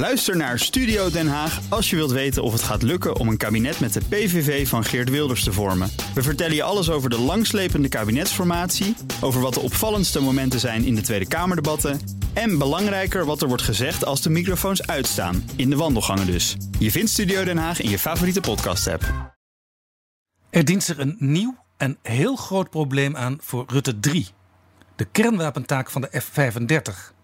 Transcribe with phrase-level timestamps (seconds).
[0.00, 3.36] Luister naar Studio Den Haag als je wilt weten of het gaat lukken om een
[3.36, 5.90] kabinet met de PVV van Geert Wilders te vormen.
[6.14, 10.94] We vertellen je alles over de langslepende kabinetsformatie, over wat de opvallendste momenten zijn in
[10.94, 12.00] de Tweede Kamerdebatten
[12.32, 16.56] en belangrijker wat er wordt gezegd als de microfoons uitstaan, in de wandelgangen dus.
[16.78, 19.34] Je vindt Studio Den Haag in je favoriete podcast-app.
[20.50, 24.28] Er dient zich een nieuw en heel groot probleem aan voor Rutte 3.
[24.96, 27.18] De kernwapentaak van de F-35.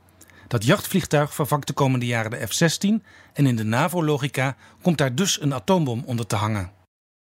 [0.49, 5.41] Dat jachtvliegtuig vervangt de komende jaren de F-16 en in de NAVO-logica komt daar dus
[5.41, 6.73] een atoombom onder te hangen.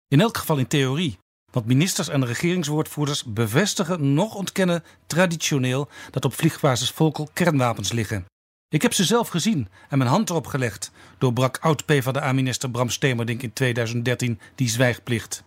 [0.08, 1.18] In elk geval in theorie,
[1.50, 8.24] want ministers en regeringswoordvoerders bevestigen nog ontkennen traditioneel dat op vliegbasis Volkel kernwapens liggen.
[8.68, 13.52] Ik heb ze zelf gezien en mijn hand erop gelegd, doorbrak oud-PVDA-minister Bram Stemerdink in
[13.52, 15.44] 2013 die zwijgplicht.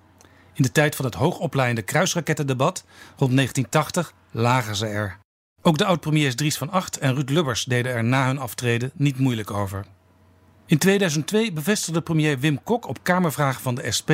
[0.53, 2.83] In de tijd van het hoogopleidende kruisrakettendebat
[3.17, 5.19] rond 1980 lagen ze er.
[5.67, 9.19] Ook de oud-premiers Dries van Acht en Ruud Lubbers deden er na hun aftreden niet
[9.19, 9.85] moeilijk over.
[10.65, 14.11] In 2002 bevestigde premier Wim Kok op Kamervragen van de SP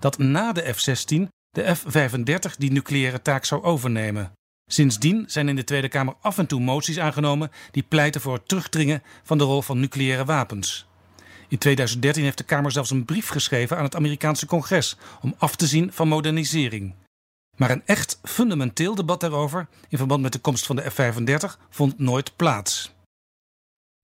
[0.00, 4.32] dat na de F-16 de F-35 die nucleaire taak zou overnemen.
[4.70, 8.48] Sindsdien zijn in de Tweede Kamer af en toe moties aangenomen die pleiten voor het
[8.48, 10.86] terugdringen van de rol van nucleaire wapens.
[11.48, 15.56] In 2013 heeft de Kamer zelfs een brief geschreven aan het Amerikaanse congres om af
[15.56, 16.94] te zien van modernisering.
[17.56, 21.98] Maar een echt fundamenteel debat daarover, in verband met de komst van de F-35, vond
[21.98, 22.92] nooit plaats.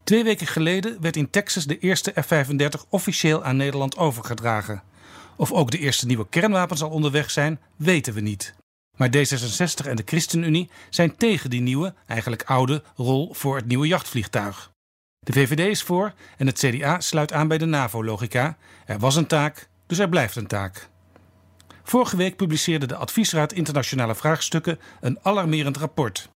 [0.05, 4.83] Twee weken geleden werd in Texas de eerste F-35 officieel aan Nederland overgedragen.
[5.37, 8.55] Of ook de eerste nieuwe kernwapens al onderweg zijn, weten we niet.
[8.97, 13.87] Maar D66 en de ChristenUnie zijn tegen die nieuwe, eigenlijk oude, rol voor het nieuwe
[13.87, 14.71] jachtvliegtuig.
[15.19, 18.57] De VVD is voor en het CDA sluit aan bij de NAVO-logica.
[18.87, 20.90] Er was een taak, dus er blijft een taak.
[21.91, 26.29] Vorige week publiceerde de Adviesraad Internationale Vraagstukken een alarmerend rapport.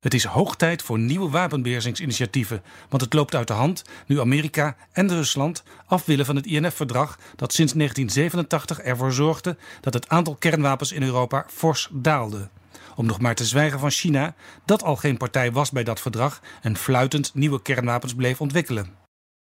[0.00, 4.76] Het is hoog tijd voor nieuwe wapenbeheersingsinitiatieven, want het loopt uit de hand nu Amerika
[4.92, 10.34] en Rusland af willen van het INF-verdrag dat sinds 1987 ervoor zorgde dat het aantal
[10.34, 12.48] kernwapens in Europa fors daalde.
[12.96, 16.40] Om nog maar te zwijgen van China, dat al geen partij was bij dat verdrag
[16.62, 18.94] en fluitend nieuwe kernwapens bleef ontwikkelen.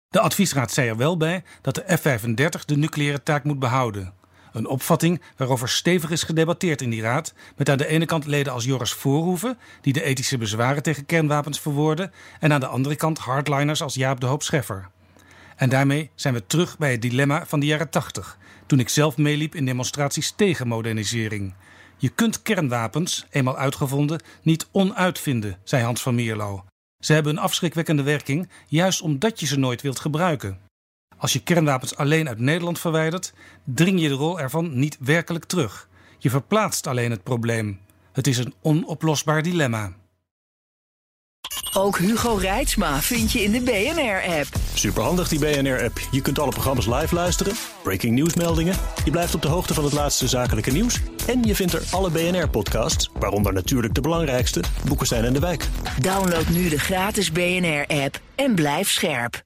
[0.08, 4.20] De adviesraad zei er wel bij dat de F-35 de nucleaire taak moet behouden.
[4.52, 8.52] Een opvatting waarover stevig is gedebatteerd in die raad, met aan de ene kant leden
[8.52, 13.18] als Joris Voorhoeven, die de ethische bezwaren tegen kernwapens verwoorden, en aan de andere kant
[13.18, 14.90] hardliners als Jaap de Hoop Scheffer.
[15.56, 19.16] En daarmee zijn we terug bij het dilemma van de jaren 80, toen ik zelf
[19.16, 21.54] meeliep in demonstraties tegen modernisering.
[21.96, 26.64] Je kunt kernwapens, eenmaal uitgevonden, niet onuitvinden, zei Hans van Mierlo.
[26.98, 30.58] Ze hebben een afschrikwekkende werking, juist omdat je ze nooit wilt gebruiken.
[31.22, 33.32] Als je kernwapens alleen uit Nederland verwijdert,
[33.64, 35.88] dring je de rol ervan niet werkelijk terug.
[36.18, 37.80] Je verplaatst alleen het probleem.
[38.12, 39.92] Het is een onoplosbaar dilemma.
[41.72, 44.46] Ook Hugo Reitsma vind je in de BNR-app.
[44.74, 46.00] Superhandig die BNR-app.
[46.10, 48.76] Je kunt alle programma's live luisteren, breaking nieuwsmeldingen.
[49.04, 51.00] Je blijft op de hoogte van het laatste zakelijke nieuws.
[51.26, 55.68] En je vindt er alle BNR-podcasts, waaronder natuurlijk de belangrijkste, Boeken zijn in de wijk.
[56.00, 59.42] Download nu de gratis BNR-app en blijf scherp.